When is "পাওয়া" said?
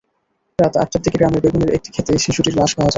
2.71-2.79